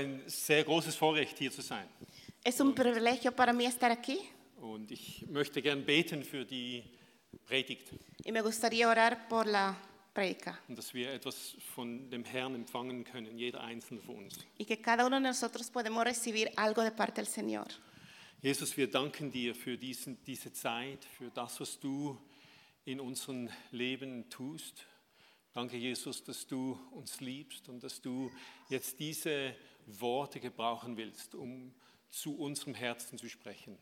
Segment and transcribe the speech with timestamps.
[0.00, 1.86] ist ein sehr großes Vorrecht, hier zu sein.
[2.44, 4.18] Es un privilegio para mí estar aquí
[4.60, 6.82] Und ich möchte gern beten für die
[7.46, 7.88] Predigt
[8.24, 9.76] y me gustaría orar por la
[10.14, 14.38] predica und dass wir etwas von dem Herrn empfangen können, jeder einzelne von uns.
[14.58, 17.68] y que cada uno de nosotros podemos recibir algo de parte del Señor.
[18.42, 22.16] Jesus, wir danken dir für diesen, diese Zeit, für das, was du
[22.86, 24.84] in unserem Leben tust.
[25.52, 28.30] Danke, Jesus, dass du uns liebst und dass du
[28.68, 31.74] jetzt diese Worte gebrauchen willst, um
[32.10, 33.76] zu unserem Herzen zu sprechen.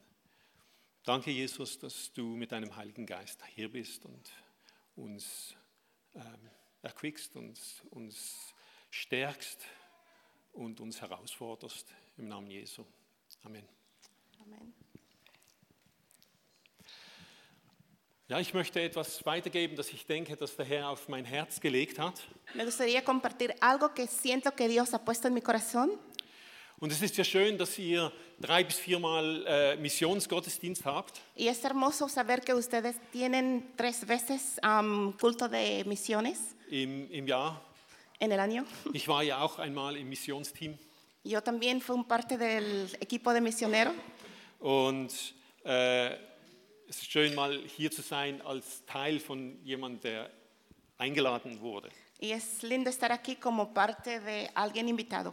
[1.05, 4.31] Danke, Jesus, dass du mit deinem Heiligen Geist hier bist und
[4.97, 5.55] uns
[6.15, 6.51] ähm,
[6.83, 7.59] erquickst und
[7.91, 8.55] uns
[8.91, 9.61] stärkst
[10.53, 11.95] und uns herausforderst.
[12.17, 12.85] Im Namen Jesu.
[13.43, 13.69] Amen.
[14.41, 14.75] Amén.
[18.31, 21.99] Ja, ich möchte etwas weitergeben, das ich denke, dass der Herr auf mein Herz gelegt
[21.99, 22.21] hat.
[22.53, 25.93] Me gustaría compartir algo que siento que Dios ha puesto en mi corazón.
[26.79, 31.23] Und es ist ja schön, dass ihr drei bis viermal äh, Missionsgottesdienst habt.
[31.37, 37.27] Y es hermoso saber que ustedes tienen tres veces am, culto de misiones Im, im
[37.27, 37.59] Jahr.
[38.21, 38.65] en el año.
[38.93, 40.77] Ich war ja auch einmal im Missionsteam
[41.25, 43.93] Yo también fui un parte del equipo de misionero
[44.61, 45.15] und
[45.65, 46.11] äh,
[46.89, 50.31] es ist schön, mal hier zu sein als Teil von jemand, der
[50.99, 51.91] eingeladen wurde.
[52.21, 55.33] y es lindo estar aquí como parte de alguien invitado.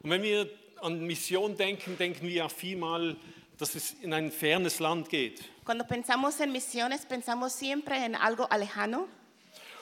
[0.00, 0.48] Und wenn wir
[0.80, 3.16] an Mission denken, denken wir ja vielmal,
[3.58, 5.42] dass es in ein fernes Land geht.
[5.64, 9.08] Cuando pensamos en misiones, pensamos siempre en algo alejano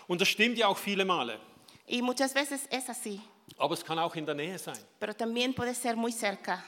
[0.09, 1.39] Und das stimmt ja auch viele Male.
[1.87, 3.21] y muchas veces es así,
[3.59, 4.79] Aber es kann auch in der Nähe sein.
[4.99, 6.65] pero también puede ser muy cerca.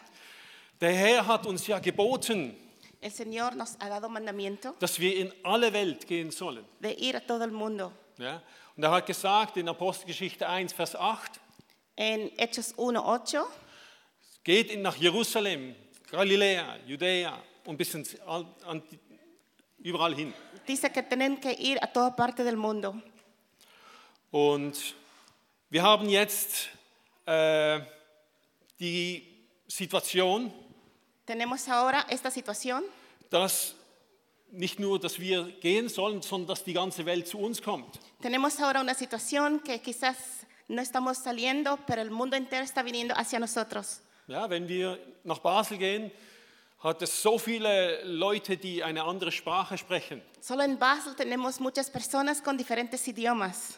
[0.81, 2.55] Der Herr hat uns ja geboten,
[3.01, 6.65] El Señor nos ha dado mandamiento dass wir in alle Welt gehen sollen.
[6.81, 7.93] de ir a todo el mundo.
[8.19, 8.43] Ja?
[8.77, 11.41] Und er hat gesagt in Apostelgeschichte 1, Vers 8,
[11.97, 13.45] En Hechos 1.8
[14.45, 15.75] geht in- nach Jerusalem,
[16.11, 18.99] Galiläa, Judäa und bis ins, Al- an, die-
[19.89, 20.33] überall hin.
[20.67, 22.95] dice que tienen que ir a toda parte del mundo.
[24.31, 24.95] Und
[25.71, 26.69] wir haben jetzt
[27.27, 27.81] äh,
[28.79, 29.25] die
[29.67, 30.53] Situation,
[31.29, 32.83] Tenemos ahora esta situación
[33.29, 33.75] dass
[34.51, 37.99] nicht nur, dass wir gehen sollen, sondern dass die ganze Welt zu uns kommt.
[38.23, 40.17] Tenemos ahora una situación que quizás
[40.69, 44.01] no estamos saliendo, pero el mundo entero está viniendo hacia nosotros.
[44.27, 46.11] Ja, wenn wir nach Basel gehen,
[46.83, 50.23] hat es so viele Leute, die eine andere Sprache sprechen.
[50.41, 53.77] Solo en Basel tenemos muchas personas con diferentes idiomas.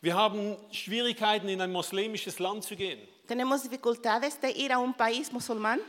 [0.00, 3.00] Wir haben Schwierigkeiten, in ein muslimisches Land zu gehen.
[3.26, 5.80] Tenemos dificultades de ir a un país musulmán.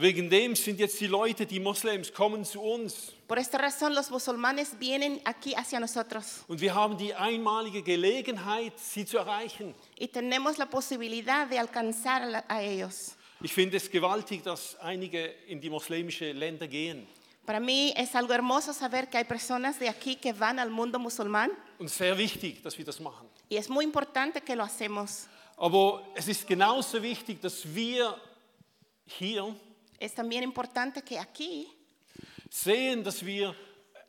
[0.00, 3.12] Wegen dem sind jetzt die Leute, die Moslems, kommen zu uns.
[3.26, 8.78] Por esta razón los musulmanes vienen aquí hacia nosotros Und wir haben die einmalige Gelegenheit,
[8.78, 9.74] sie zu erreichen.
[9.98, 13.16] y tenemos la posibilidad de alcanzar a ellos.
[13.42, 17.06] Ich finde es gewaltig, dass einige in die muslimische Länder gehen.
[17.44, 20.98] Para mí es algo hermoso saber que hay personas de aquí que van al mundo
[21.00, 23.26] musulmán Und sehr wichtig, dass wir das machen.
[23.48, 25.26] y es muy importante que lo hacemos.
[25.56, 28.14] Aber es ist genauso wichtig, dass wir
[29.06, 29.56] hier
[29.98, 31.66] Es también importante que aquí,
[32.50, 33.54] sehen, dass wir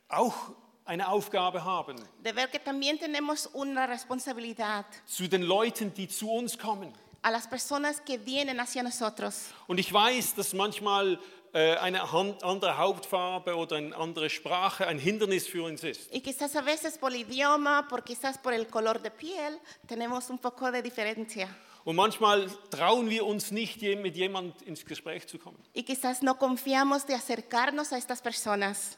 [0.08, 0.56] auch
[0.86, 6.32] eine Aufgabe haben de ver que también tenemos una responsabilidad zu den Leuten, die zu
[6.32, 6.94] uns kommen.
[7.22, 9.52] a las personas que vienen hacia nosotros.
[9.68, 11.20] Und ich weiß, dass manchmal
[11.54, 12.02] äh, eine
[12.44, 16.14] andere Hauptfarbe oder eine andere Sprache ein Hindernis für uns ist.
[16.14, 20.30] Y quizás a veces por el idioma, por quizás por el color de piel, tenemos
[20.30, 21.50] un poco de diferencia.
[21.90, 26.38] Und manchmal trauen wir uns nicht, mit jemand ins Gespräch zu kommen, Y quizás no
[26.38, 28.96] confiamos de acercarnos a estas personas,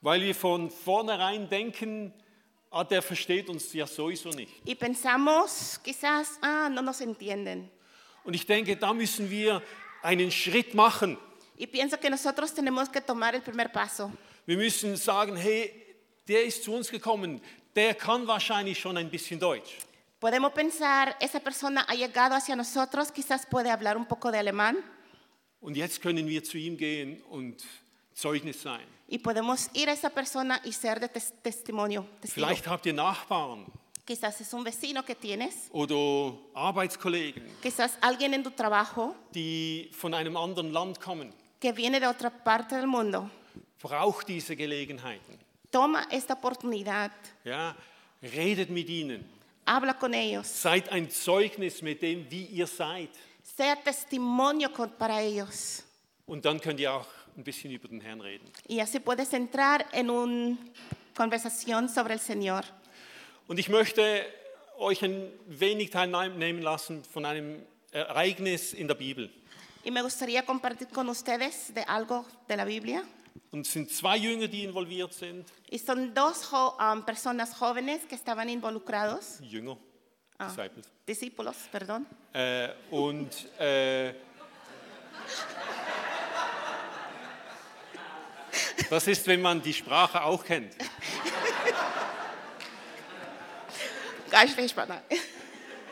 [0.00, 2.14] weil wir von vornherein denken,
[2.70, 4.52] ah, der versteht uns ja sowieso nicht.
[4.64, 7.68] y pensamos quizás, ah, no nos entienden.
[8.22, 9.60] Und ich denke, da müssen wir
[10.00, 11.18] einen Schritt machen.
[11.58, 14.12] Y pienso que nosotros tenemos que tomar el primer paso.
[14.46, 15.72] Wir müssen sagen, hey,
[16.28, 17.40] der ist zu uns gekommen,
[17.74, 19.78] der kann wahrscheinlich schon ein bisschen Deutsch.
[20.20, 24.76] Podemos pensar, esa persona ha llegado hacia nosotros, quizás puede hablar un poco de alemán,
[25.62, 27.62] Und jetzt können wir zu ihm gehen und
[28.14, 28.86] Zeugnis sein.
[29.08, 32.06] y podemos ir a esa persona y ser de tes- testimonio.
[32.20, 32.46] testigo.
[32.46, 33.66] Vielleicht habt ihr Nachbarn
[34.06, 40.12] Quizás es un vecino que tienes, oder Arbeitskollegen, quizás alguien en tu trabajo die von
[40.14, 41.32] einem anderen Land kommen.
[41.60, 43.30] que viene de otra parte del mundo.
[43.82, 45.38] Braucht diese Gelegenheiten.
[45.70, 47.12] Toma esta oportunidad,
[47.44, 47.74] Ja?
[48.22, 49.24] Redet mit ihnen.
[49.76, 53.10] Habla con ellos, Seid ein Zeugnis mit dem, wie ihr seid.
[53.56, 55.84] sea testimonio con- para ellos.
[56.26, 57.06] Und dann könnt ihr auch
[57.36, 58.50] ein bisschen über den Herrn reden.
[58.68, 60.56] Y así puedes entrar en una
[61.16, 62.62] conversación sobre el Señor.
[63.48, 64.24] Und ich möchte
[64.78, 67.62] euch ein wenig teilnehmen lassen von einem
[67.92, 69.30] Ereignis in der Bibel.
[69.84, 73.02] Y me gustaría compartir con ustedes de algo de la Biblia.
[73.52, 75.46] Und es sind zwei Jünger, die involviert sind.
[75.70, 79.76] Y son dos jo- um, personas jóvenes que estaban involucrados, Jünger,
[80.38, 80.46] Ah.
[80.46, 80.86] Disciples.
[81.06, 82.06] discípulos, perdón.
[82.32, 83.28] Äh, und
[83.58, 84.14] äh,
[88.88, 90.74] das ist, wenn man die Sprache auch kennt.
[94.30, 94.74] Spanish.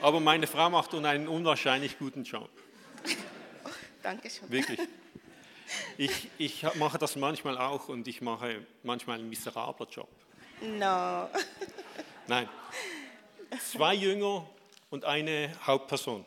[0.00, 2.48] Aber meine Frau macht einen unwahrscheinlich guten Job.
[4.02, 4.50] Dankeschön.
[4.50, 4.78] Wirklich.
[5.98, 10.08] Ich, ich mache das manchmal auch und ich mache manchmal einen miserablen Job.
[10.62, 11.28] No.
[12.28, 12.48] Nein.
[13.72, 14.48] Zwei Jünger
[14.90, 16.24] und eine Hauptperson.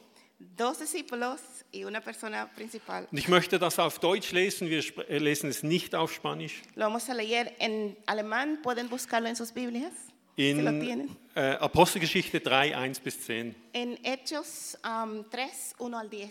[0.57, 1.39] Dos discípulos
[1.71, 3.07] y una persona principal.
[3.11, 6.63] Und ich möchte das auf Deutsch lesen, wir äh, lesen es nicht auf Spanisch.
[6.75, 8.61] Lo vamos a leer en alemán.
[8.61, 9.93] Pueden buscarlo en sus Biblias.
[10.35, 11.17] si lo In tienen.
[11.35, 13.55] äh, Apostelgeschichte 3, 1 bis 10.
[13.71, 16.29] En Hechos um, 3, 1 al 10.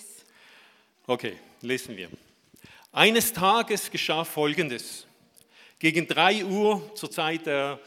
[1.06, 2.10] Okay, lesen wir.
[2.92, 5.06] Eines Tages geschah Folgendes.
[5.78, 7.78] Gegen 3 Uhr zur Zeit der,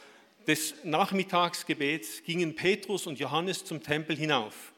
[0.48, 4.72] des Nachmittagsgebets gingen Petrus und Johannes zum Tempel hinauf.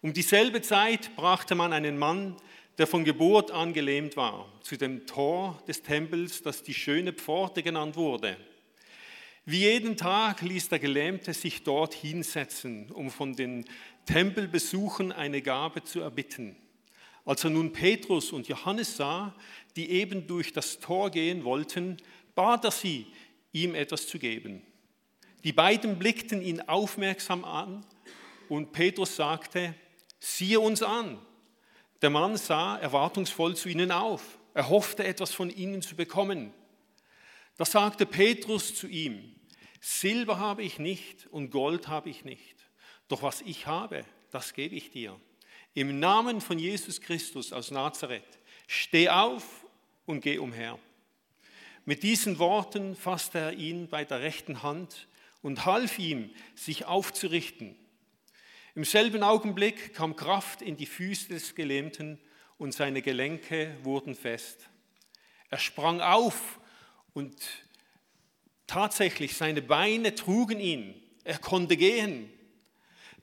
[0.00, 2.36] Um dieselbe Zeit brachte man einen Mann,
[2.78, 7.62] der von Geburt an gelähmt war, zu dem Tor des Tempels, das die schöne Pforte
[7.62, 8.38] genannt wurde.
[9.44, 13.66] Wie jeden Tag ließ der Gelähmte sich dort hinsetzen, um von den
[14.06, 16.56] Tempelbesuchen eine Gabe zu erbitten.
[17.24, 19.34] Als er nun Petrus und Johannes sah,
[19.76, 21.96] die eben durch das Tor gehen wollten,
[22.34, 23.06] bat er sie,
[23.52, 24.62] ihm etwas zu geben.
[25.44, 27.84] Die beiden blickten ihn aufmerksam an
[28.48, 29.74] und Petrus sagte,
[30.18, 31.18] siehe uns an.
[32.02, 34.38] Der Mann sah erwartungsvoll zu ihnen auf.
[34.54, 36.52] Er hoffte etwas von ihnen zu bekommen.
[37.56, 39.34] Da sagte Petrus zu ihm,
[39.80, 42.56] Silber habe ich nicht und Gold habe ich nicht,
[43.08, 45.18] doch was ich habe, das gebe ich dir.
[45.74, 49.64] Im Namen von Jesus Christus aus Nazareth, steh auf
[50.04, 50.78] und geh umher.
[51.84, 55.06] Mit diesen Worten fasste er ihn bei der rechten Hand
[55.42, 57.76] und half ihm, sich aufzurichten.
[58.74, 62.18] Im selben Augenblick kam Kraft in die Füße des Gelähmten
[62.58, 64.68] und seine Gelenke wurden fest.
[65.50, 66.60] Er sprang auf
[67.14, 67.36] und
[68.66, 70.94] tatsächlich seine Beine trugen ihn.
[71.24, 72.30] Er konnte gehen.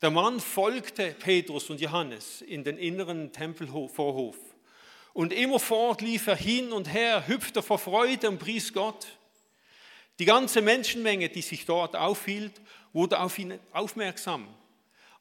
[0.01, 4.37] Der Mann folgte Petrus und Johannes in den inneren Tempelvorhof.
[5.13, 9.07] Und immerfort lief er hin und her, hüpfte vor Freude und pries Gott.
[10.19, 12.61] Die ganze Menschenmenge, die sich dort aufhielt,
[12.93, 14.47] wurde auf ihn aufmerksam.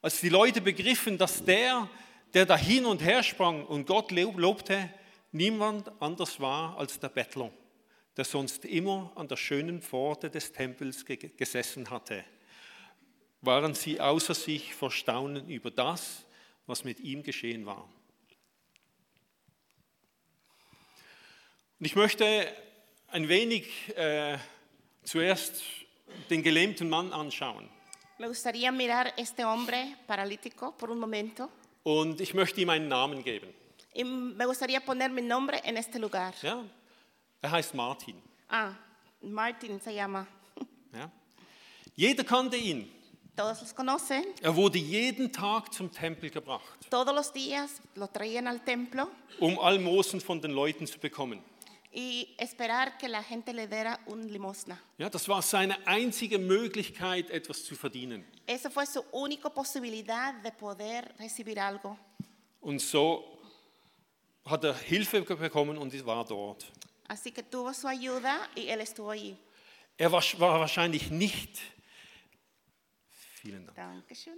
[0.03, 1.89] Als die Leute begriffen, dass der,
[2.35, 4.91] der da hin und her sprang und Gott lobte,
[5.31, 7.49] niemand anders war als der Bettler,
[8.15, 12.23] der sonst immer an der schönen Pforte des Tempels ge- gesessen hatte,
[13.41, 16.25] waren sie außer sich vor Staunen über das,
[16.65, 17.87] was mit ihm geschehen war.
[21.79, 22.51] Und ich möchte
[23.07, 24.37] ein wenig äh,
[25.03, 25.61] zuerst
[26.29, 27.69] den gelähmten Mann anschauen.
[28.19, 31.49] Me gustaría mirar este hombre paralítico por un momento.
[31.83, 33.53] Und ich möchte ihm einen Namen geben.
[33.93, 36.33] Y me gustaría poner mi nombre en este lugar.
[36.41, 36.63] Ja?
[37.41, 38.15] Er heißt Martin.
[38.49, 38.73] Ah,
[39.21, 40.27] Martin se llama.
[40.91, 41.11] Ja?
[41.95, 42.91] Jeder kannte ihn.
[43.37, 44.25] Todos los conocen.
[44.41, 49.07] Er wurde jeden Tag zum Tempel gebracht, Todos los días lo traían al templo
[49.39, 51.43] um Almosen von den Leuten zu bekommen.
[51.93, 54.79] y esperar que la gente le diera un limosna.
[54.97, 58.25] Ja, das war seine einzige Möglichkeit, etwas zu verdienen.
[58.47, 61.97] Esa fue su única posibilidad de poder recibir algo.
[62.59, 63.23] Und so
[64.45, 66.65] hat er Hilfe bekommen und war dort.
[67.07, 69.37] Así que tuvo su ayuda y él estuvo allí.
[69.97, 71.59] Er war, war wahrscheinlich nicht.
[73.41, 73.75] Vielen Dank.
[73.75, 74.33] Dankeschön.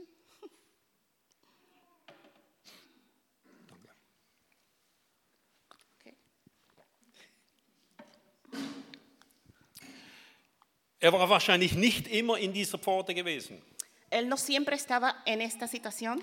[3.67, 3.89] Danke.
[5.99, 6.15] Okay.
[10.99, 13.61] Er war wahrscheinlich nicht immer in dieser Pforte gewesen.
[14.09, 16.21] Él no siempre estaba en esta situación.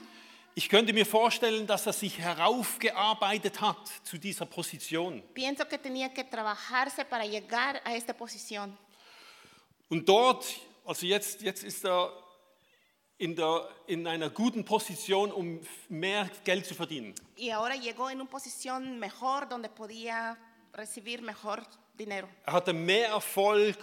[0.55, 5.23] Ich könnte mir vorstellen, dass er sich heraufgearbeitet hat zu dieser Position.
[5.33, 8.77] Pienso que tenía que trabajarse para llegar a esta posición.
[9.89, 10.45] Und dort,
[10.85, 12.26] also jetzt, jetzt ist er
[13.19, 17.15] in, der, in einer guten Position, um mehr Geld zu verdienen.
[17.37, 20.37] Y ahora llegó en una posición mejor donde podía
[20.73, 21.63] recibir mejor
[21.97, 22.29] dinero.
[22.47, 23.79] Er hatte mehr Erfolg,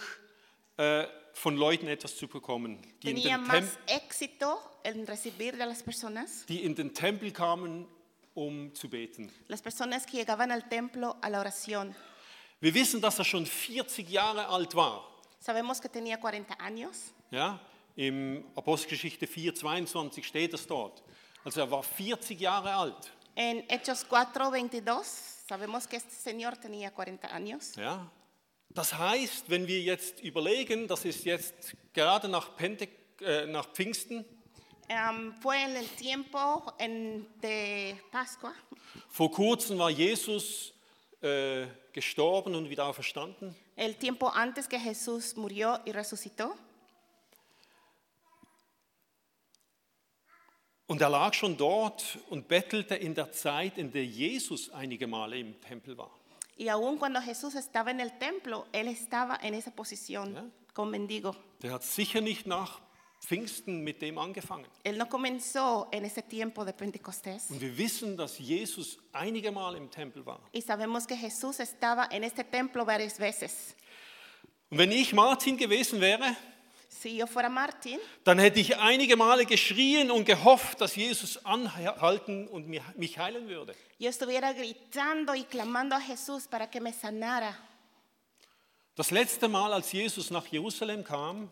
[0.78, 5.58] äh, von Leuten etwas zu bekommen, die in, Tenía den más Tem éxito en recibir
[5.58, 6.46] de las personas.
[6.48, 7.88] die in den Tempel kamen,
[8.36, 9.32] um zu beten.
[9.48, 11.96] Las personas que llegaban al templo a la oración.
[12.62, 15.02] Wir wissen, dass er schon 40 Jahre alt war.
[15.40, 17.12] Sabemos que tenía 40 años.
[17.32, 17.60] Ja?
[17.96, 21.04] Im Apostelgeschichte 4, 22 steht es dort.
[21.44, 23.12] Also er war 40 Jahre alt.
[23.36, 25.04] En Hechos 4:22
[25.48, 27.74] sabemos que este señor tenía 40 años.
[27.76, 28.10] Ja?
[28.70, 32.88] Das heißt, wenn wir jetzt überlegen, das ist jetzt gerade nach, Pente,
[33.22, 34.26] äh, nach Pfingsten,
[34.90, 38.52] Em, fue en el tiempo en- de Pascua.
[39.10, 40.74] vor kurzem war Jesus
[41.22, 43.56] äh, gestorben und wieder auferstanden.
[43.78, 46.54] El tiempo antes que Jesús murió y resucitó.
[50.88, 55.38] Und er lag schon dort und bettelte in der Zeit, in der Jesus einige Male
[55.40, 56.12] im Tempel war.
[56.60, 60.44] Y aun cuando Jesús estaba en el templo, él estaba en esa posición Ja.
[60.74, 61.36] con mendigo.
[61.62, 62.80] Der hat sicher nicht nach
[63.22, 64.68] Pfingsten mit dem angefangen.
[64.84, 67.50] Él no comenzó en ese tiempo de Pentecostés.
[67.50, 70.42] Und wir wissen, dass Jesus einige Male im Tempel war.
[70.52, 73.76] Y sabemos que Jesús estaba en este templo varias veces.
[74.70, 76.36] Und wenn ich Martin gewesen wäre,
[78.24, 83.48] Dann hätte ich einige Male geschrien und gehofft, dass Jesus anhalten und mi- mich heilen
[83.48, 83.76] würde.
[88.96, 91.50] Das letzte Mal, als Jesus nach Jerusalem kam,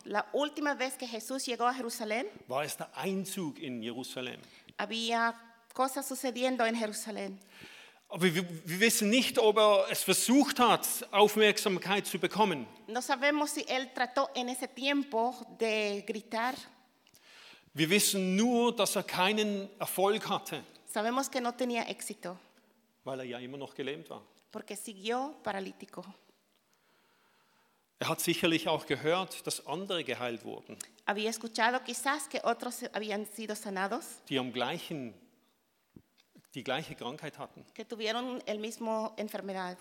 [2.46, 4.40] war es der Einzug in Jerusalem.
[4.78, 5.34] había
[5.74, 7.38] cosas sucediendo en Jerusalén.
[8.12, 12.66] Aber wir, wir wissen nicht, ob er es versucht hat, Aufmerksamkeit zu bekommen.
[12.86, 16.52] No sabemos si él trató en ese tiempo de gritar.
[17.72, 22.36] Wir wissen nur, dass er keinen Erfolg hatte, Sabemos que no tenía éxito
[23.02, 24.20] weil er ja immer noch gelähmt war.
[24.52, 26.04] porque siguió paralítico.
[27.98, 30.76] Er hat sicherlich auch gehört, dass andere geheilt wurden,
[31.06, 35.14] Había escuchado quizás que otros habían sido sanados, die am gleichen,
[36.54, 37.64] die gleiche Krankheit hatten.
[37.74, 39.76] que tuvieron el mismo enfermedad.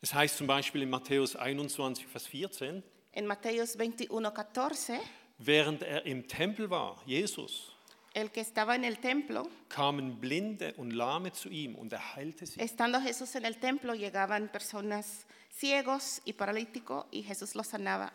[0.00, 2.82] Es heißt zum Beispiel in Matthäus 21, Vers 14,
[3.12, 5.00] En Mateos 21, 14,
[5.38, 7.72] während er im Tempel war, Jesus,
[8.14, 12.46] el que estaba en el templo, kamen Blinde und Lahme zu ihm und er heilte
[12.46, 12.60] sie.
[12.60, 18.12] estando Jesús en el templo, llegaban personas ciegos y paralíticos y Jesús los sanaba.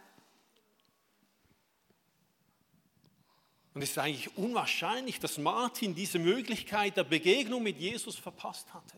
[3.78, 8.98] Und es ist eigentlich unwahrscheinlich, dass Martin diese Möglichkeit der Begegnung mit Jesus verpasst hatte.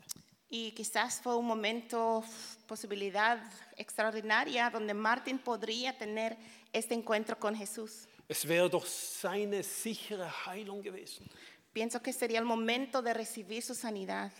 [0.49, 2.23] Y quizás fue un momento,
[2.65, 3.39] posibilidad
[3.75, 6.37] extraordinaria donde Martín podría tener
[6.71, 8.07] este encuentro con Jesús.
[8.29, 11.29] Es wäre doch seine sichere Heilung gewesen.
[11.73, 14.31] Pienso que sería el momento de recibir su sanidad.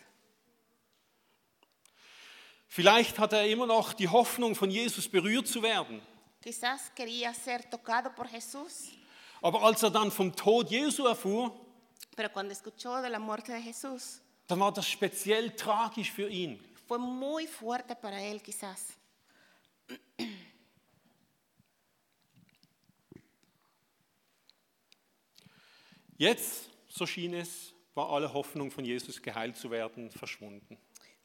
[2.69, 6.01] Vielleicht hat er immer noch die Hoffnung, von Jesus berührt zu werden.
[6.41, 8.93] Quizás quería ser tocado por Jesús,
[9.41, 11.51] Aber als er dann vom Tod Jesu erfuhr,
[12.15, 16.59] pero cuando escuchó de la muerte de Jesús, dann war das speziell tragisch für ihn.
[16.89, 18.97] fue muy fuerte para él quizás.
[26.17, 30.77] Jetzt, so schien es, war alle Hoffnung von Jesus geheilt zu werden verschwunden.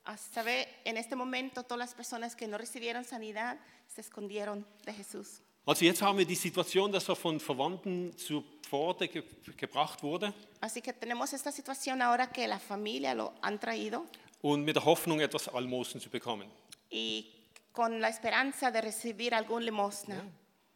[0.05, 4.93] Hasta ve, en este momento todas las personas que no recibieron sanidad se escondieron de
[4.93, 5.41] Jesús.
[5.67, 9.23] Also jetzt haben wir die Situation, dass er von Verwandten zur Pforte ge
[9.57, 14.07] gebracht wurde Así que tenemos esta situación ahora que la familia lo han traído
[14.43, 16.49] und mit der Hoffnung, etwas Almosen zu bekommen.
[16.91, 17.27] y
[17.73, 20.23] con la esperanza de recibir algún limosna.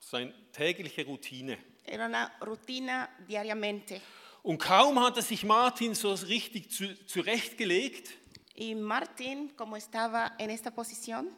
[0.01, 1.59] Seine tägliche Routine.
[1.85, 4.01] Era una rutina diariamente.
[4.43, 8.11] Und kaum hatte sich Martin so richtig zu, zurechtgelegt,
[8.55, 11.29] Y Martín, como estaba en esta posición,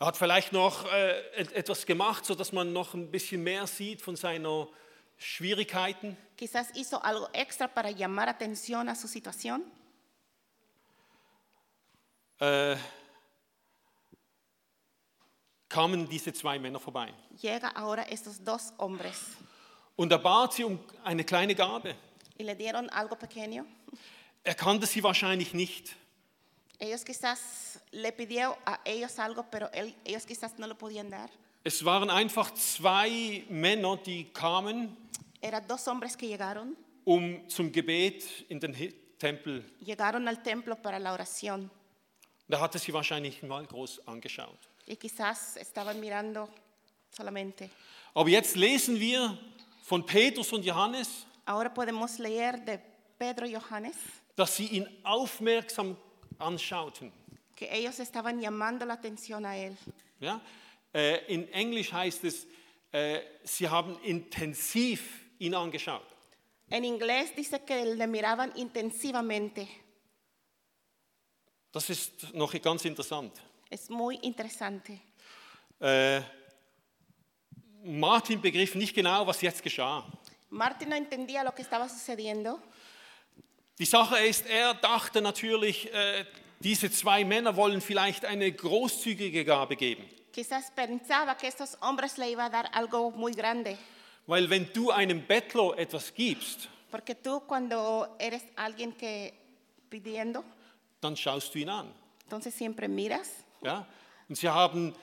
[0.00, 4.00] er hat vielleicht noch äh, et- etwas gemacht, sodass man noch ein bisschen mehr sieht
[4.02, 4.66] von seinen
[5.18, 6.16] Schwierigkeiten.
[6.36, 9.62] quizás hizo algo extra para llamar atención a su situación.
[12.40, 12.76] Äh,
[15.68, 17.12] kamen diese zwei Männer vorbei.
[17.36, 19.18] Llega ahora estos dos hombres
[19.96, 21.94] Und er bat sie um eine kleine Gabe.
[22.38, 23.66] y le dieron algo pequeño.
[24.44, 25.94] Er kannte sie wahrscheinlich nicht.
[26.80, 31.30] Ellos quizás le pidieron a ellos algo, pero él- ellos quizás no lo podían dar.
[31.62, 34.96] Es waren einfach zwei Männer, die kamen,
[35.42, 39.62] Eran dos hombres que llegaron, um zum Gebet in den Hi- Tempel.
[39.84, 41.70] llegaron al templo para la oración
[42.48, 44.58] Da hatte sie wahrscheinlich mal groß angeschaut.
[44.86, 46.48] y quizás estaban mirando
[47.14, 47.68] solamente.
[48.14, 49.38] Aber jetzt lesen wir
[49.82, 52.78] von Petrus und Johannes, Ahora podemos leer de
[53.18, 53.96] Pedro y Johannes
[54.36, 55.96] dass sie ihn aufmerksam
[56.40, 57.12] anschauten.
[57.60, 59.76] que ellos estaban llamando la atención a él.
[60.18, 60.40] Ja?
[60.94, 62.46] Äh, in Englisch heißt es,
[62.90, 66.06] äh, sie haben intensiv ihn angeschaut.
[66.70, 69.68] En inglés dice que le miraban intensivamente.
[71.72, 73.32] Das ist noch ganz interessant.
[73.68, 74.98] Es muy interesante.
[75.80, 76.22] Äh,
[77.84, 80.04] Martin begriff nicht genau, was jetzt geschah.
[80.48, 82.58] Martín no entendía lo que estaba sucediendo.
[83.80, 86.24] Die Sache ist, er dachte natürlich, äh,
[86.60, 90.04] diese zwei Männer wollen vielleicht eine großzügige Gabe geben.
[90.32, 93.76] Quizás pensaba que estos hombres le iba a dar algo muy grande.
[94.26, 99.32] Weil wenn du einem Bettler etwas gibst, Porque tú cuando eres alguien que
[99.88, 100.44] pidiendo,
[101.00, 101.90] dann schaust du ihn an.
[102.24, 103.30] entonces siempre miras.
[103.62, 103.86] Ja?
[104.28, 104.94] Und sie haben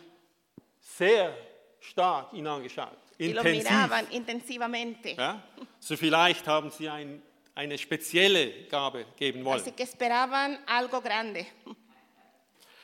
[0.79, 1.34] sehr
[1.81, 3.63] stark ihn angeschaut, Y lo intensiv.
[3.63, 5.10] miraban intensivamente.
[5.17, 5.41] Ja?
[5.79, 7.22] So vielleicht haben sie ein,
[7.57, 9.59] eine spezielle Gabe geben wollen.
[9.61, 11.45] Así que esperaban algo grande.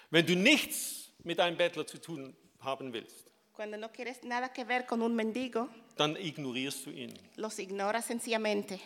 [0.10, 4.66] Wenn du nichts mit einem Bettler zu tun haben willst, Cuando no quieres nada que
[4.66, 7.14] ver con un mendigo, dann ignorierst du ihn.
[7.36, 8.80] los ignoras sencillamente.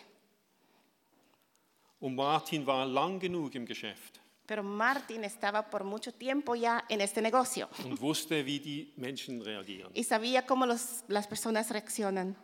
[2.00, 7.00] Und Martin war lang genug im Geschäft Pero Martín estaba por mucho tiempo ya en
[7.02, 9.90] este negocio und wusste, wie die Menschen reagieren.
[9.94, 12.36] y sabía cómo los- las personas reaccionan.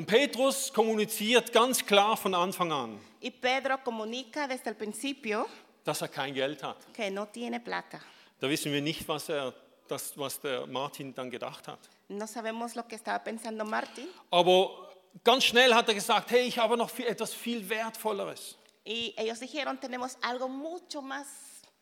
[0.00, 5.46] Und Petrus kommuniziert ganz klar von Anfang an, Y Pedro comunica desde el principio
[5.84, 6.90] dass er kein Geld hat.
[6.94, 8.00] que no tiene plata.
[8.40, 9.52] Da wissen wir nicht, was, er,
[9.88, 11.80] das, was der Martin dann gedacht hat.
[12.08, 14.08] No sabemos lo que estaba pensando Martín.
[14.30, 14.90] Aber
[15.22, 18.56] ganz schnell hat er gesagt, hey, ich habe noch viel, etwas viel Wertvolleres.
[18.86, 21.26] Y ellos dijeron, tenemos algo mucho más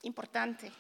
[0.03, 0.73] importante.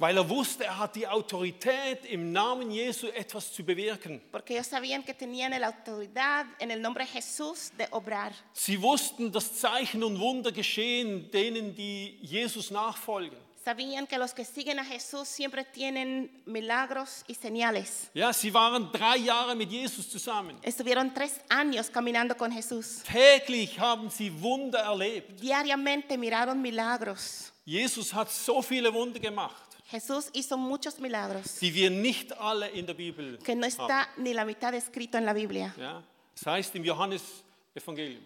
[0.00, 4.18] Weil er wusste, er hat die Autorität, im Namen Jesu etwas zu bewirken.
[4.32, 8.32] Porque ellos sabían que tenían la autoridad en el nombre de Jesús de obrar.
[8.54, 13.36] Sie wussten, dass Zeichen und Wunder geschehen denen, die Jesus nachfolgen.
[13.62, 18.08] Sabían que los que siguen a Jesús siempre tienen milagros y señales.
[18.14, 20.56] Ja, sie waren drei Jahre mit Jesus zusammen.
[20.62, 23.02] Estuvieron tres años caminando con Jesús.
[23.02, 25.38] Täglich haben sie Wunder erlebt.
[25.38, 27.52] Diariamente miraron milagros.
[27.66, 32.86] Jesus hat so viele Wunder gemacht, Jesús hizo muchos milagros die wir nicht alle in
[32.86, 33.70] der Bibel que no haben.
[33.70, 35.74] está ni la mitad escrito en la Biblia.
[35.76, 36.02] Ja,
[36.34, 38.22] das heißt im Johannesevangelium,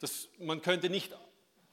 [0.00, 1.12] dass man könnte nicht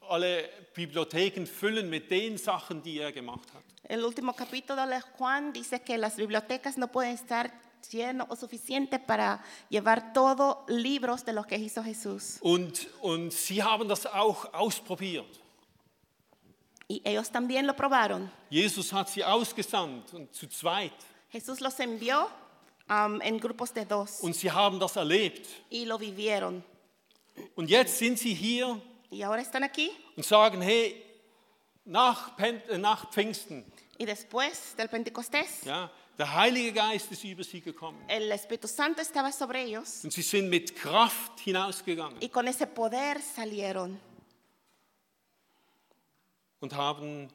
[0.08, 3.62] alle Bibliotheken füllen mit den Sachen, die er gemacht hat.
[3.88, 7.50] El último capítulo de Juan dice que las bibliotecas no pueden estar
[7.90, 12.38] llenas o suficientes para llevar todos libros de lo que hizo Jesús.
[12.40, 15.41] Und, und sie haben das auch ausprobiert.
[16.88, 18.30] Y ellos también lo probaron.
[18.50, 20.92] Jesus hat sie ausgesandt und zu zweit.
[21.32, 22.28] Jesús los envió
[22.90, 25.46] um, en grupos de dos Und sie haben das erlebt.
[25.70, 26.62] y lo vivieron.
[27.54, 31.02] Und jetzt sind sie hier Y ahora están aquí und sagen, hey,
[31.84, 33.64] nach, Pen äh, nach Pfingsten,
[33.98, 37.98] y después del Pentecostés, ja, der Heilige Geist ist über sie gekommen.
[38.08, 42.66] el Espíritu Santo estaba sobre ellos Und sie sind mit Kraft hinausgegangen y con ese
[42.66, 43.98] poder salieron
[46.62, 47.28] und haben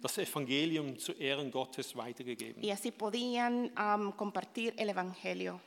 [0.00, 2.62] das Evangelium zu Ehren Gottes weitergegeben.
[2.62, 5.60] y así podían um, compartir el Evangelio.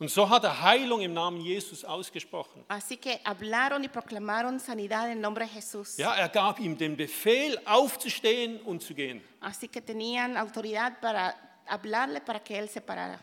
[0.00, 2.64] Und so hat er Heilung im Namen Jesus ausgesprochen.
[2.68, 5.96] Así que hablaron y proclamaron sanidad en nombre de Jesús.
[5.96, 9.20] Ja, er gab ihm den Befehl, aufzustehen und zu gehen.
[9.40, 11.34] Así que tenían autoridad para
[11.66, 13.18] hablarle para que él se parara.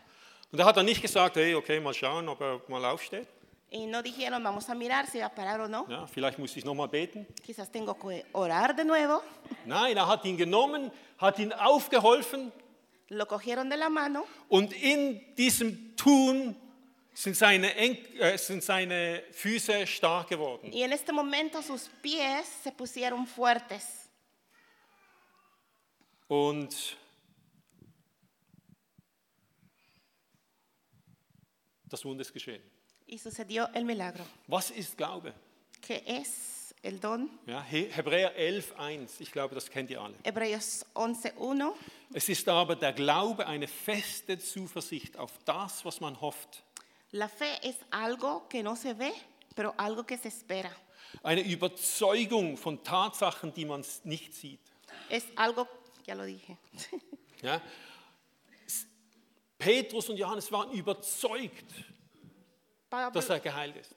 [0.51, 3.27] Und er hat dann nicht gesagt, hey, okay, mal schauen, ob er mal aufsteht.
[3.75, 5.85] Y no dijeron, vamos a mirar si va a parar o no.
[5.89, 7.27] Ja, vielleicht muss ich nochmal beten.
[7.43, 9.21] Quizás tengo que orar de nuevo.
[9.65, 12.53] Nein, er hat ihn genommen, hat ihn aufgeholfen
[13.09, 16.55] Lo cogieron de la mano und in diesem Tun
[17.13, 20.71] sind seine, äh, sind seine Füße stark geworden.
[20.71, 24.09] y en este momento sus pies se pusieron fuertes.
[26.27, 26.97] Und
[31.89, 32.63] das Wunder ist geschehen.
[33.07, 34.25] Y sucedió el milagro.
[34.47, 35.33] Was ist Glaube?
[35.81, 37.29] ¿Qué es el don?
[37.45, 40.15] Ja, He- Hebräer 11.1, ich glaube, das kennt ihr alle.
[40.23, 41.73] Hebreos 11.1.
[42.13, 46.63] Es ist aber der Glaube eine feste Zuversicht auf das, was man hofft.
[47.11, 49.11] La fe es algo que no se ve,
[49.55, 50.71] pero algo que se espera.
[51.23, 54.59] Eine Überzeugung von Tatsachen, die man nicht sieht.
[55.09, 55.67] Es algo,
[56.07, 56.57] ya lo dije.
[57.41, 57.61] Ja?
[58.65, 58.87] S-
[59.59, 61.65] Petrus und Johannes waren überzeugt,
[63.03, 63.93] Pablo- dass er geheilt ist.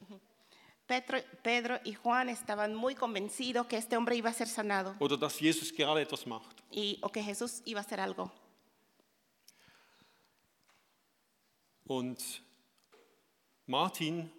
[0.87, 5.19] Pedro, Pedro y Juan estaban muy convencidos que este hombre iba a ser sanado Oder
[5.19, 6.63] dass Jesus gerade etwas macht.
[6.71, 8.31] y, o que Jesús iba a hacer algo.
[11.85, 12.19] Und
[13.67, 14.31] Martin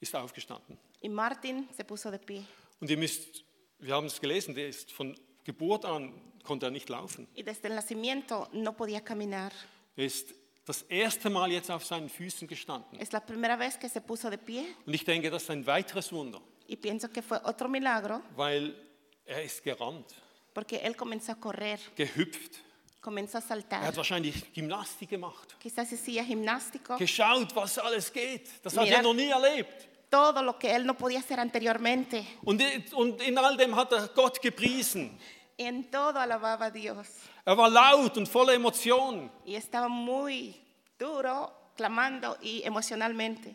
[0.00, 0.78] ist aufgestanden.
[1.00, 2.44] Y Martín se puso de pie.
[2.80, 3.44] Und ihr müsst,
[3.78, 5.14] wir haben es gelesen, der ist von
[5.44, 6.12] Geburt an,
[6.42, 7.26] konnte er nicht laufen.
[7.34, 9.52] Y desde el nacimiento no podía caminar.
[9.96, 10.34] Er ist
[10.66, 12.98] das erste Mal jetzt auf seinen Füßen gestanden.
[12.98, 15.66] Es la primera vez que se puso de pie Und ich denke, das ist ein
[15.66, 18.74] weiteres Wunder, y pienso que fue otro milagro weil
[19.26, 20.14] er ist gerannt,
[20.54, 22.62] porque él comenzó a correr, gehüpft.
[23.02, 23.82] comenzó a Er saltar.
[23.82, 26.96] hat wahrscheinlich Gymnastik gemacht, Quizás hacía gimnástico.
[26.96, 28.48] geschaut, was alles geht.
[28.64, 28.96] Das hat Mira.
[28.98, 29.88] er noch nie erlebt.
[30.10, 32.24] todo lo que él no podía hacer anteriormente.
[32.44, 32.62] Und,
[32.94, 35.18] und in all dem hat er Gott gepriesen.
[35.58, 37.06] En todo alababa a Dios.
[37.46, 39.30] Er war laut und voller Emotionen.
[39.46, 40.54] Y estaba muy
[40.98, 43.54] duro, clamando y emocionalmente.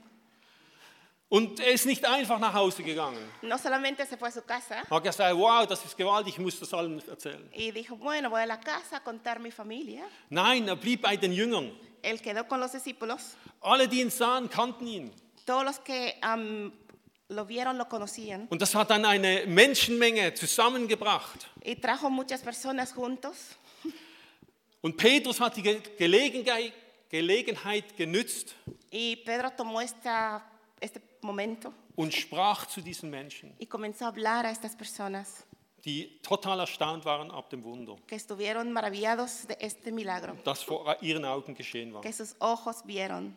[1.31, 3.19] Und er ist nicht einfach nach Hause gegangen.
[3.43, 6.39] No solamente se fue a su casa Er hat gesagt, wow, das ist gewaltig, ich
[6.39, 7.47] muss das allen erzählen.
[7.53, 10.03] y dijo, bueno, voy a la casa a contar mi familia.
[10.29, 11.71] Nein, er blieb bei den Jüngern.
[12.01, 13.35] Él quedó con los discípulos.
[13.61, 15.11] Alle, die ihn sahen, kannten ihn.
[15.45, 16.71] Todos los que am,
[17.27, 18.47] lo vieron lo conocían.
[18.49, 21.47] Und das hat dann eine Menschenmenge zusammengebracht.
[21.63, 23.35] Y trajo muchas personas juntos.
[24.81, 26.73] Und Petrus hat die Ge- Gelegenheit,
[27.09, 28.55] Gelegenheit genützt
[28.91, 30.41] Y Pedro tomó esta,
[30.79, 35.43] este momento und sprach zu diesen Menschen, y comenzó a hablar a estas personas
[35.85, 40.95] die total erstaunt waren ab dem Wunder, que estuvieron maravillados de este milagro, das vor
[41.01, 42.01] ihren Augen geschehen war.
[42.01, 43.35] que sus ojos vieron.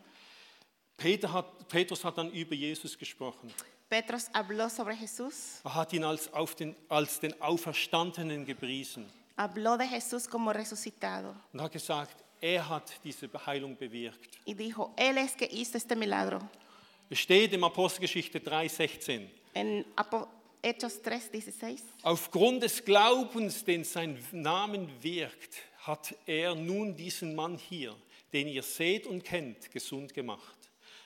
[0.97, 3.51] Peter hat, Petrus hat dann über Jesus gesprochen.
[3.89, 9.87] Petros habló sobre Jesús, Er hat ihn als, den, als den Auferstandenen gepriesen habló de
[9.87, 14.37] Jesús como resucitado und hat gesagt, er hat diese Heilung bewirkt.
[14.45, 16.39] y dijo, Él es que hizo este milagro.
[17.09, 19.29] Es steht im Apostelgeschichte 3,16.
[19.53, 20.27] En Apo-
[20.63, 21.77] Hechos 3, 16.
[22.03, 27.93] Aufgrund des Glaubens, den sein Namen wirkt, hat er nun diesen Mann hier,
[28.31, 30.57] den ihr seht und kennt, gesund gemacht.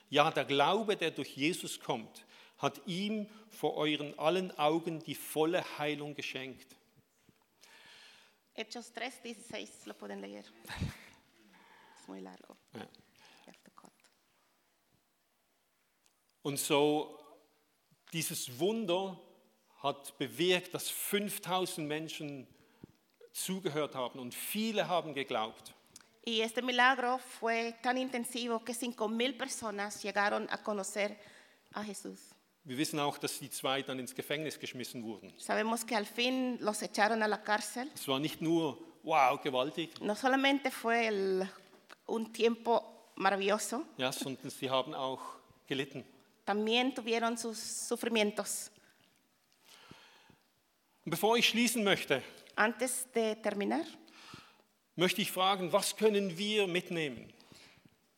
[0.10, 2.26] Ja, der Glaube, der durch Jesus kommt,
[2.60, 6.76] hat ihm vor euren allen Augen die volle Heilung geschenkt.
[8.58, 10.44] Hechos 3, 16, lo pueden leer.
[12.10, 12.14] Es.
[12.14, 12.80] Ja.
[12.80, 13.92] You have to cut.
[16.42, 17.20] Und so
[18.14, 19.20] dieses Wunder
[19.84, 22.48] hat bewirkt, dass 5000 Menschen
[23.34, 25.74] zugehört haben und viele haben geglaubt.
[26.26, 31.18] Y este milagro fue tan intensivo que cinco mil personas llegaron a conocer
[31.74, 32.34] a Jesús.
[32.68, 35.32] Wir wissen auch, dass die zwei dann ins Gefängnis geschmissen wurden.
[35.38, 37.88] Sabemos que al fin los echaron a la cárcel.
[37.96, 41.50] Es war nicht nur, wow, gewaltig, No solamente fue el-
[42.08, 42.84] un tiempo
[43.16, 45.22] maravilloso, ja, sondern sie haben auch
[45.66, 46.04] gelitten.
[46.46, 48.70] también tuvieron sus sufrimientos.
[51.06, 52.22] Und bevor ich schließen möchte,
[52.58, 53.86] Antes de terminar,
[54.98, 57.32] möchte ich fragen, was können wir mitnehmen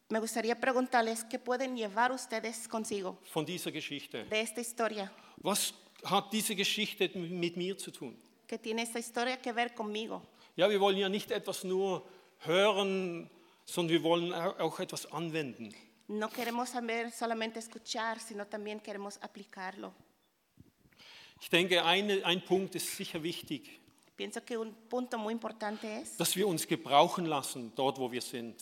[0.10, 4.26] me gustaría preguntarles qué pueden llevar ustedes consigo von dieser Geschichte?
[4.26, 5.12] de esta historia.
[5.42, 8.16] Was hat diese Geschichte mit mir zu tun?
[8.48, 10.22] ¿Qué tiene esta historia que ver conmigo?
[10.58, 12.04] Ja, wir wollen ja nicht etwas nur
[12.40, 13.30] hören,
[13.66, 15.74] sondern wir wollen au- auch etwas anwenden.
[16.08, 19.94] No queremos saber solamente escuchar, sino también queremos aplicarlo.
[21.42, 23.80] Ich denke, eine, ein Punkt ist sicher wichtig,
[24.18, 28.22] Pienso que un punto muy importante es dass wir uns gebrauchen lassen, dort wo wir
[28.22, 28.56] sind.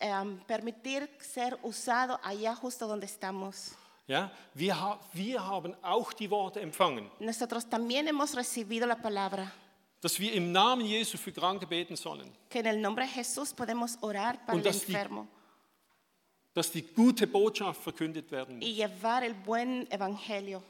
[0.00, 3.72] Em, permitir ser usado allá justo donde estamos.
[4.08, 9.50] Ja, wir, ha wir haben auch die Worte empfangen, Nosotros también hemos recibido la palabra,
[10.00, 13.52] dass wir im Namen Jesu für Kranke beten sollen, que en el nombre de Jesús
[13.52, 15.26] podemos orar para Und el dass die- enfermo
[16.54, 18.66] dass die gute Botschaft verkündet werden muss.
[18.66, 20.62] y llevar el buen evangelio.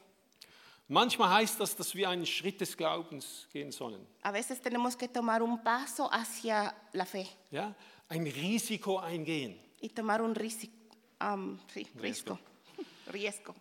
[0.88, 4.06] Manchmal heißt das, dass wir einen Schritt des Glaubens gehen sollen.
[4.22, 7.74] A veces tenemos que tomar un paso hacia la fe Ja?
[8.08, 9.58] Ein Risiko eingehen.
[9.80, 10.70] y tomar un risi-
[11.18, 12.38] am, sí, Riesgo.
[13.12, 13.54] riesgo.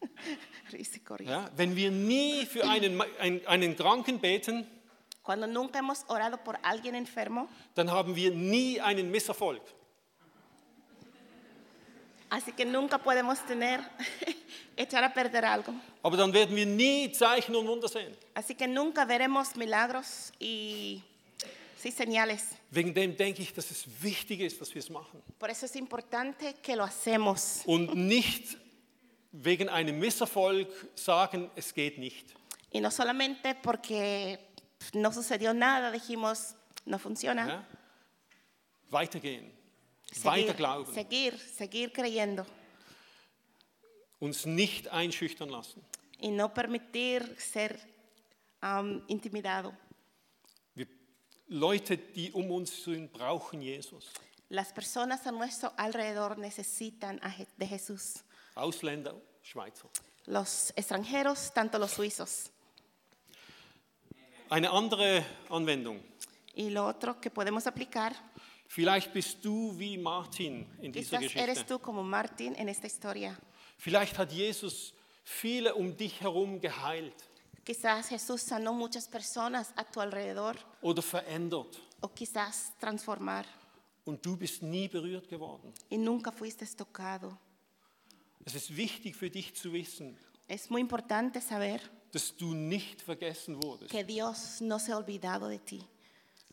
[0.72, 1.32] Riesgo, riesgo.
[1.32, 1.50] Ja?
[1.56, 4.66] Wenn wir nie für einen, einen, einen Kranken beten,
[5.22, 9.62] Cuando nunca hemos orado por alguien enfermo, dann haben wir nie einen Misserfolg.
[12.30, 13.80] así que nunca podemos tener,
[14.76, 15.72] echar a perder algo.
[16.02, 18.16] Aber dann werden wir nie Zeichen und Wunder sehen.
[18.34, 21.02] Así que nunca veremos milagros y
[21.80, 22.44] sí, señales.
[22.70, 25.22] Wegen dem denke ich, dass es wichtig ist, dass wir es machen.
[25.38, 27.62] Por eso es importante que lo hacemos.
[27.66, 28.56] Und nicht
[29.32, 32.34] wegen einem Misserfolg sagen, es geht nicht.
[32.72, 34.38] Y no solamente porque
[34.94, 37.46] no sucedió nada, dijimos, no funciona.
[37.46, 37.68] Ja?
[38.90, 39.52] Weitergehen.
[40.22, 40.94] Weiter Seguir, glauben.
[40.94, 42.44] seguir, seguir creyendo.
[44.18, 45.82] Uns nicht einschüchtern lassen.
[46.20, 47.78] Y no permitir ser
[48.60, 49.72] am, intimidado.
[51.50, 54.06] Leute, die um uns sind, brauchen Jesus.
[54.48, 58.22] Las personas a nuestro alrededor necesitan a Je- de Jesús.
[58.54, 59.88] Ausländer, Schweizer.
[60.26, 62.50] Los extranjeros, tanto los suizos.
[64.48, 66.00] Eine andere Anwendung.
[66.54, 68.12] Y lo otro que podemos aplicar,
[68.68, 71.64] Vielleicht bist du wie Martin in dieser quizás eres Geschichte.
[71.74, 73.36] tú como Martín en esta historia.
[73.78, 74.92] Vielleicht hat Jesus
[75.24, 77.14] viele um dich herum geheilt
[77.70, 83.46] Quizás Jesús sanó muchas personas a tu alrededor oder verändert o quizás transformar
[84.04, 85.72] und du bist nie berührt geworden.
[85.88, 87.38] y nunca fuiste tocado.
[88.44, 91.78] Es ist wichtig für dich zu wissen, Es muy importante saber
[92.10, 93.92] dass du nicht vergessen wurdest.
[93.92, 95.80] que Dios no se ha olvidado de ti.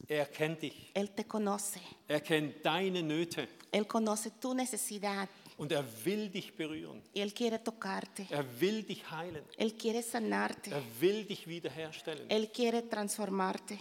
[0.08, 0.92] Er kennt dich.
[0.94, 1.80] Él te conoce.
[2.08, 7.02] Er kennt deine Nöte Él conoce tu necesidad und er will dich berühren.
[7.14, 8.26] Él quiere tocarte.
[8.30, 9.44] Er will dich heilen.
[9.58, 10.72] Él quiere sanarte.
[10.72, 12.30] Er will dich wiederherstellen.
[12.30, 13.78] Él quiere transformarte,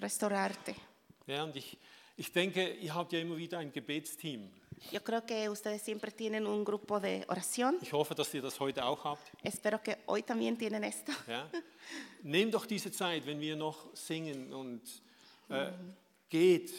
[0.00, 0.74] restaurarte.
[1.26, 1.76] Ja, und ich,
[2.16, 4.50] ich denke, ihr habt ja immer wieder ein Gebetsteam.
[4.92, 7.78] Yo creo que ustedes siempre tienen un grupo de oración.
[7.80, 9.22] Ich hoffe, dass ihr das heute auch habt.
[9.42, 11.12] Espero que hoy también tienen esto.
[11.26, 11.48] Ja?
[12.22, 14.82] Nehmt doch diese Zeit, wenn wir noch singen und
[15.48, 15.72] äh,
[16.28, 16.72] geht.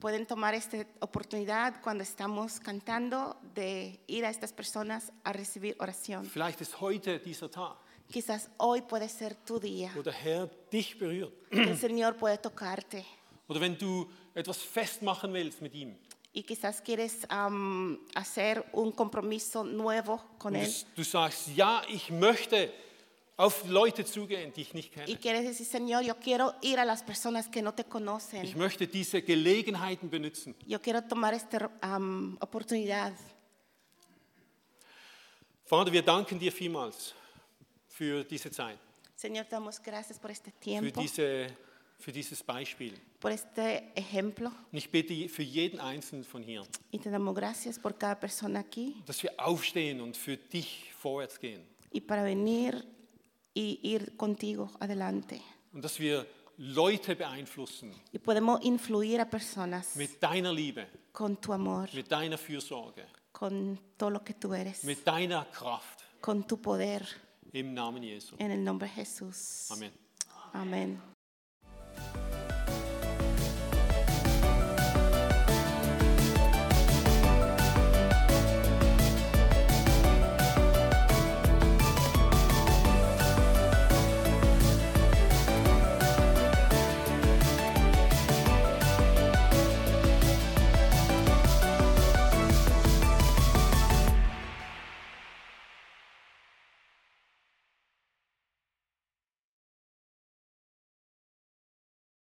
[0.00, 6.24] Pueden tomar esta oportunidad cuando estamos cantando de ir a estas personas a recibir oración.
[6.26, 7.76] Vielleicht ist heute dieser Tag,
[8.10, 9.92] Quizás hoy puede ser tu día.
[9.94, 11.32] wo der Herr dich berührt.
[11.52, 13.04] El Señor puede tocarte.
[13.46, 15.96] Oder wenn du etwas festmachen willst mit ihm.
[16.32, 20.72] Y quizás quieres am, hacer un compromiso nuevo con Und Él.
[20.96, 22.72] du sagst, ja, ich möchte
[23.40, 25.16] auf Leute zugehen, die ich nicht Y kenne.
[25.18, 28.58] quieres decir, Señor, yo quiero ir a las personas que no te Ich conocen.
[28.58, 30.54] möchte diese Gelegenheiten benutzen.
[30.66, 33.12] Yo quiero tomar esta am, oportunidad.
[35.64, 37.14] Vater, wir danken dir vielmals
[37.88, 38.78] für diese Zeit,
[39.16, 41.46] Señor, te damos gracias por este für, tiempo, diese,
[41.98, 42.94] für dieses Beispiel.
[43.20, 44.48] por este ejemplo.
[44.72, 48.60] Und ich bete für jeden Einzelnen von hier, Y te damos gracias por cada persona
[48.60, 51.62] aquí dass wir aufstehen und für dich vorwärts gehen.
[51.92, 52.84] y para venir
[53.54, 55.40] y ir contigo adelante.
[55.72, 61.52] Und dass wir Leute beeinflussen Y podemos influir a personas mit deiner Liebe, con tu
[61.52, 66.02] amor, mit deiner Fürsorge, con todo lo que tú eres, mit deiner Kraft.
[66.20, 67.06] con tu poder.
[67.52, 68.36] Im Namen Jesu.
[68.38, 69.70] En el nombre de Jesús.
[69.70, 69.92] Amen.
[70.52, 71.00] Amén.